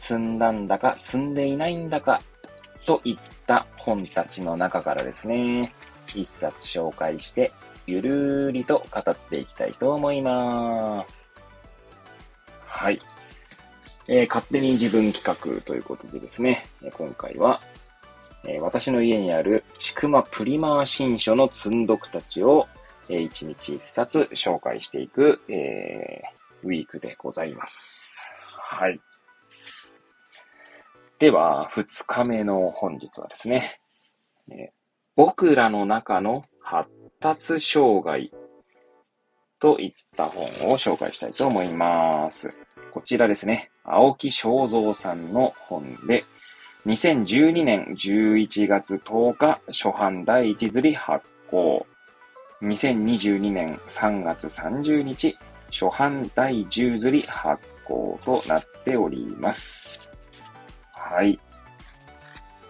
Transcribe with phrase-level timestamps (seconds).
[0.00, 2.20] 積んだんだか積んでいないんだか、
[2.86, 5.70] といった本たちの中からですね、
[6.14, 7.52] 一冊紹介して
[7.86, 11.32] ゆるーりと語っていきたいと思います。
[12.66, 12.98] はい。
[14.08, 17.60] えー、勝手に自分企画ということでですね、今回は、
[18.44, 22.66] えー、私の家にあるちくまプリマー新書の積んどくたちを、
[23.08, 28.18] えー、1日1冊紹介していく、えー、ウィークでございます。
[28.56, 29.00] はい。
[31.20, 33.78] では、2日目の本日はですね、
[34.50, 34.72] え、
[35.16, 36.88] 僕らの中の発
[37.20, 38.32] 達障害
[39.58, 42.50] といった本を紹介したいと思います。
[42.90, 46.24] こちらですね、青木正蔵さんの本で、
[46.86, 51.86] 2012年11月10日初版第1釣り発行。
[52.62, 55.36] 2022年3月30日
[55.70, 59.99] 初版第10釣り発行となっております。
[61.10, 61.40] はい。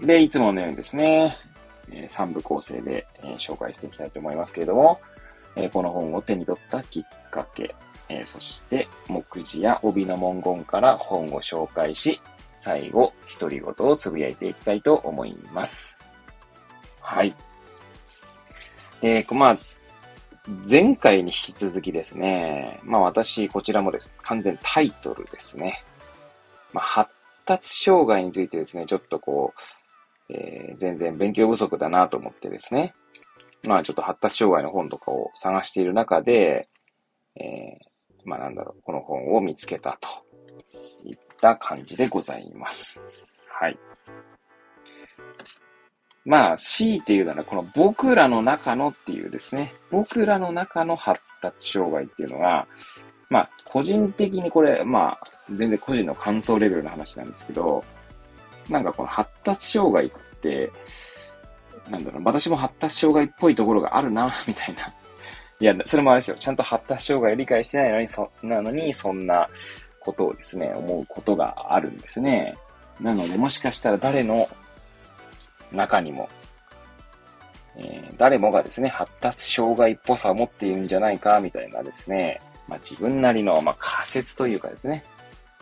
[0.00, 1.34] で、いつものようにですね、
[1.90, 5.00] え3部構成で、え紹介していきたいと思いますけれども、
[5.56, 7.74] えこの本を手に取ったきっかけ、
[8.10, 12.20] えそして目次や帯の文言から本を紹介し、
[12.58, 16.06] 最後、独り言をつぶやいていきたいと思います。
[17.00, 17.34] はい。
[19.00, 19.58] で、まあ、
[20.68, 24.12] 前回に引き続きですね、まあ私、こちらもです。
[24.22, 25.82] 完全タイトルですね。
[26.74, 26.84] まあ、
[27.46, 29.54] 達障害についてですね、ちょっとこ
[30.28, 32.94] う、えー、全然勉強不足だなと思ってですね。
[33.66, 36.68] まあちょっと発達障害の本とかを探している中で、
[37.36, 40.08] えー、まあなんだろう、この本を見つけたと
[41.04, 43.02] いった感じでございます。
[43.48, 43.78] はい。
[46.26, 52.66] まあ、C っていうなら、この僕らの中のっていうですね、僕らの中の発達障害っていうのが、
[53.30, 55.20] まあ、個人的にこれ、まあ、
[55.54, 57.84] 全然個人の感想レベルの話なんですけど、
[58.68, 60.70] なんかこの発達障害って、
[61.90, 64.92] なんだろう、私も発達障害っぽいところがあるな、みたいな。
[65.60, 66.36] いや、それもあれですよ。
[66.38, 69.48] ちゃんと発達障害を理解してないのに、そ、なのに、そんな
[70.00, 72.56] ことをですね、思うことがあるんですね。
[73.00, 74.48] なので、もしかしたら誰の
[75.72, 76.28] 中にも、
[77.76, 85.04] えー、誰もがですね、発達障害っぽさを持っているんじゃないか、みたいなですね、まあ自分なりの、まあ仮説というかですね、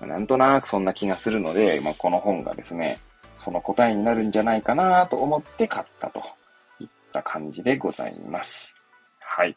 [0.00, 2.98] なんとなくそんな気がするので、まあ、この本がですね、
[3.36, 6.20] その答えになるんじゃないかなと思って買ったと
[6.80, 8.74] いった感じでございます。
[9.20, 9.56] はい。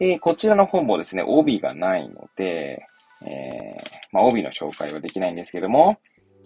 [0.00, 2.86] えー、こちらの本もですね、帯がないので、
[3.26, 5.96] えー、まあ、帯の紹介はできないんですけども、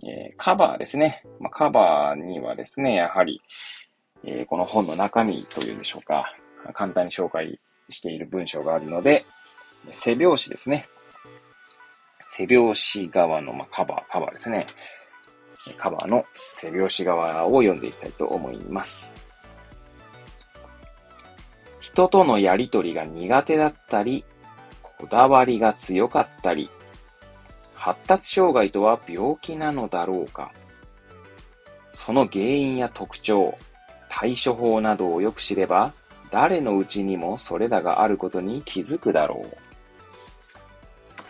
[0.04, 1.22] えー、カバーですね。
[1.38, 3.42] まあ、カバーにはですね、やはり、
[4.24, 6.34] えー、この本の中身というんでしょうか、
[6.72, 9.24] 簡単に紹介している文章があるので、
[9.90, 10.86] 背表紙ですね。
[12.34, 14.66] 背表紙側の、まあ、カバー、カバーですね。
[15.76, 19.14] カバーの背表紙側を読んでいきたいと思います。
[21.80, 24.24] 人とのやりとりが苦手だったり、
[24.82, 26.70] こだわりが強かったり、
[27.74, 30.52] 発達障害とは病気なのだろうか。
[31.92, 33.54] その原因や特徴、
[34.08, 35.92] 対処法などをよく知れば、
[36.30, 39.61] 誰のうちにもそれらがあることに気づくだろう。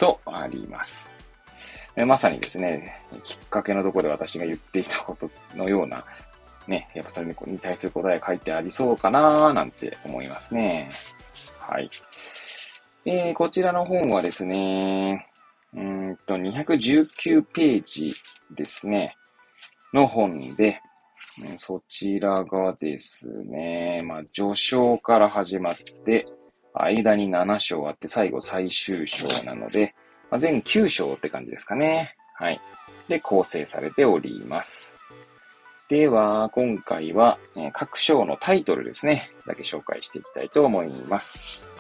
[0.03, 1.13] とあります。
[1.95, 6.05] まさにですね、きっかけのところで私が言っていたことのような、
[6.67, 10.91] ね、やっぱそれに対する答えが書いてありそうかななんて思いますね。
[11.61, 11.89] はい。
[13.05, 15.29] えー、こちらの本はですね、
[15.73, 18.13] うんと、219ページ
[18.51, 19.17] ですね、
[19.95, 20.81] の本で、
[21.59, 26.27] そちらがですね、まあ、序章から始まって、
[26.75, 29.95] 間に7章あって、最後最終章なので、
[30.31, 32.15] まあ、全9章って感じですかね。
[32.35, 32.61] はい。
[33.09, 34.99] で、構成されております。
[35.89, 41.71] では、今回は、え各章のタイトルですね、だけ紹介していきたいと思います。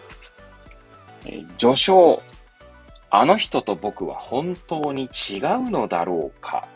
[1.24, 2.22] えー、序章。
[3.08, 6.66] あの人と僕は本当に違うのだろうか。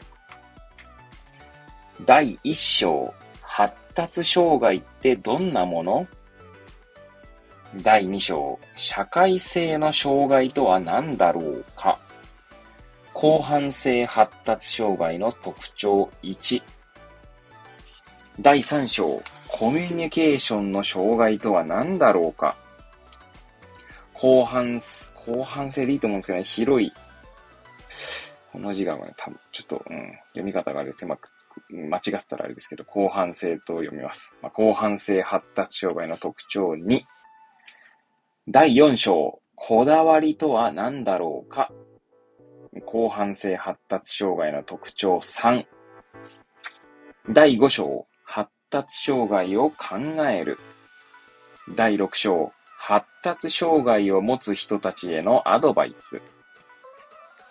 [2.05, 3.15] 第1章。
[3.43, 6.07] 発達障害ってどんなもの？
[7.75, 11.99] 第2章、社会性の障害とは何だろうか？
[13.15, 16.63] 広範性発達障害の特徴1。
[18.41, 22.57] 第3章、コミュニケーションの障害とは何だろうか？
[24.15, 24.81] 広範、
[25.25, 26.93] 広範性でいいと思うんですけどね、広い。
[28.53, 31.19] この字がね、多分ちょっと、うん、読み方がですね、ま
[31.71, 34.35] 間違ったらあれですけど、広範性と読みます。
[34.43, 37.03] まあ、広範性発達障害の特徴2。
[38.49, 41.73] 第4章、こだわりとは何だろうか？
[42.89, 45.67] 広範性発達障害の特徴3。
[47.31, 49.97] 第5章、発達障害を考
[50.31, 50.59] える。
[51.75, 56.23] 第6章、発達障害を持つ人たちへのアドバイス。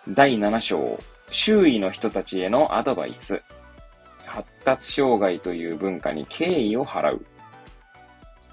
[0.08, 0.98] 第7章、
[1.30, 3.42] 周囲の人たちへのアドバイス。
[4.24, 7.26] 発達障害という文化に敬意を払う。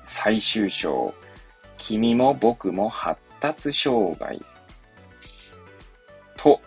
[0.03, 1.13] 最終章、
[1.77, 4.41] 君も僕も発達障害。
[6.37, 6.59] と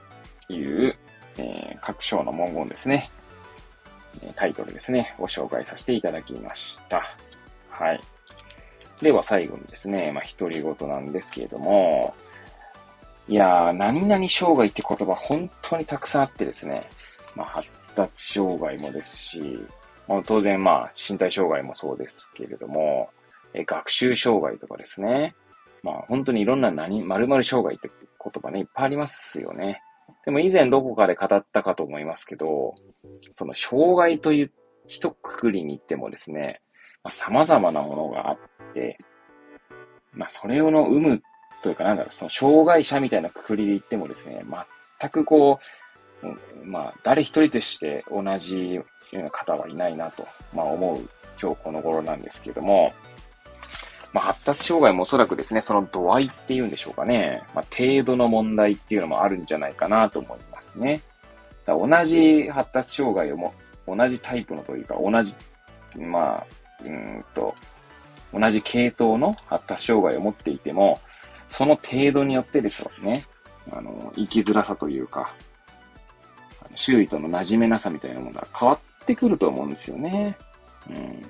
[0.49, 0.97] いう、
[1.39, 3.11] えー、各章の文言ですね。
[4.35, 5.15] タイトルですね。
[5.19, 7.03] ご紹介させていただきました。
[7.69, 8.01] はい。
[9.03, 12.15] では最後にですね、まあ、独り言なんですけれども、
[13.29, 16.83] いやー、何々障害って言葉本当にたくさんあってですね、
[17.35, 19.59] まあ、発達障害もですし、
[20.09, 23.11] まあ、当然まあ、身体障害もそうですけれども、
[23.57, 25.35] え学習障害とかですね、
[25.83, 29.83] まあ、本当にいろんな何、〇〇障害って言葉ね、いっぱいありますよね。
[30.25, 32.75] でも以前どこかで語ったかと思いますけど、
[33.31, 34.53] その障害という
[34.87, 36.61] 一括りに行ってもですね、
[37.03, 38.39] まあ、様々なものがあっ
[38.75, 38.99] て、
[40.13, 41.23] まあ、それをの生む
[41.63, 44.45] というか、なんだろう、その障害者みたいなくくりで言ってもですね、
[45.01, 45.61] 全くこ
[46.23, 51.09] う、うんまあ、誰一人として同じような方はいないなと、まあ、思う
[51.41, 52.93] 今日この頃なんですけども、
[54.13, 57.43] まあ、発達障害もおそらくですね、その度合いっていうんでしょうかね。
[57.55, 61.03] まあ、程度の問題っていうのもあるんじゃないかなと思いますね。
[61.65, 63.55] だ同じ発達障害をも、
[63.87, 65.37] 同じタイプのというか、同じ、
[65.97, 66.47] まあ、
[66.85, 67.55] うんと、
[68.33, 71.01] 同じ系統の発達障害を持っていても、
[71.49, 73.25] その程度によってですよね、
[73.73, 75.33] あの、生きづらさというか、
[76.75, 80.37] 周囲との馴染めなさみたいなものが変わってくると思うんですよね。
[80.91, 81.23] うん。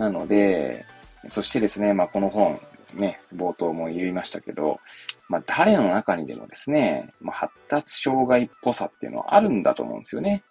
[0.00, 0.86] なので、
[1.28, 2.58] そしてですね、まあ、この本、
[2.94, 4.80] ね、冒頭も言いましたけど、
[5.28, 10.42] まあ、誰の中にでもですね、まあ、発達障害っぽさっていうのはあるんだと思うんですよね。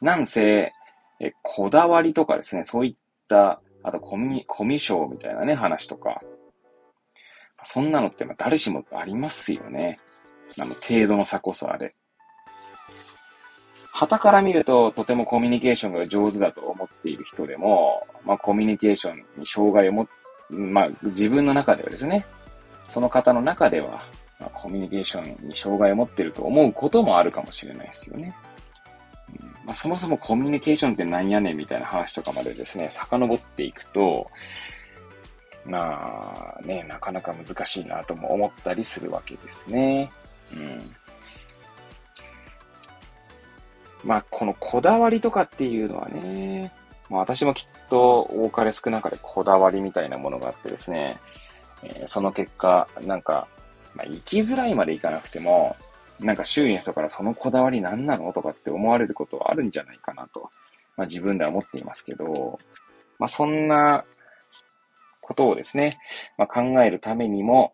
[0.00, 0.72] なんせ、
[1.20, 2.94] え、こだわりとかですね、そういっ
[3.28, 6.20] た、あとコミ、コミュ障みたいなね、話とか、
[7.62, 10.00] そんなのってま誰しもありますよね。
[10.58, 11.94] あの、程度の差こそあれ。
[13.96, 20.06] 旗から見ると、とてもコミュニケーションが上手だと思っている人でも、まあ、コミュニケーションに障害をも、
[20.50, 22.26] まあ、自分の中ではですね、
[22.90, 24.02] その方の中では、
[24.38, 28.36] まあ、コミュニケーションに障害を持っていると思うこともあるかもしれないですよね。
[29.40, 34.30] うんまあ、そもそもコミュニケーションって何やねんみたいな話とかまでですね、遡っていくと、
[35.64, 40.12] まあね、なかなか難しいなとも思ったりするわけですね。
[40.54, 40.94] うん。
[44.06, 46.72] まあ、このこだわりとかっていうのはね、
[47.10, 51.18] まあ、私もきっと多かれ少なかれこだわりみたいなものがあってですね、
[51.82, 53.48] えー、その結果、なんか、
[53.96, 55.74] まあ、生きづらいまでいかなくても、
[56.20, 60.50] なんか周囲の人からそのこだわり何なのとかって思われることはあるんじゃないかなと、
[60.96, 62.58] まあ、自分では思っていますけど、
[63.18, 64.04] まあ、そんな
[65.20, 65.98] ことをですね、
[66.38, 67.72] まあ、考えるためにも、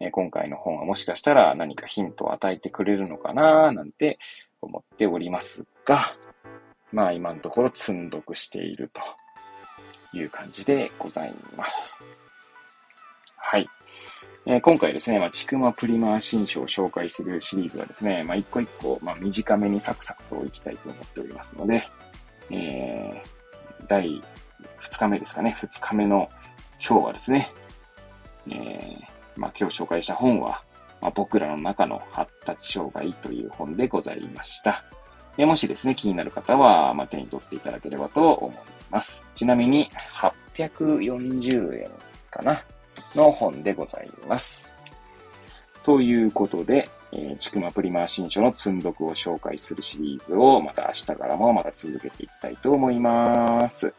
[0.00, 4.18] え今回の本はもしかしたら何かヒントを与えてくれるのかななんて
[4.62, 6.00] 思っておりますが、
[6.92, 12.02] まあ今のところ積んどくしているという感じでございます。
[13.36, 13.68] はい。
[14.46, 21.86] えー、今回ですね、まあ、ちくまプリマー新書を紹介するシリーズはですね、まあ、一個一個、まあ、短めにサクサクといきたいと思っておりますので、
[22.50, 24.22] えー、第
[24.80, 26.30] 2日目ですかね、2日目の
[26.84, 27.50] 今日はですね、
[28.48, 30.62] えー、まあ、今日紹介した本は、
[31.00, 34.84] まあ、僕らの中の発達障害という本でございました。
[35.38, 38.56] えもしですね、気になる方は、まあ、手に取っていただければと思い
[38.90, 39.26] ます。
[39.34, 39.90] ちなみに、
[40.54, 41.90] 840円
[42.30, 42.62] かな
[43.14, 44.72] の本でございます。
[45.82, 53.92] ということで、え、ちくまプリマー新書の積んどくを紹介するシリーズをまた明日からもまた続けていきたいと思います。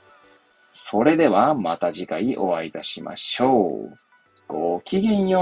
[0.72, 4.11] それではまた次回お会いいたしましょう。
[4.52, 5.42] ごきげんよう。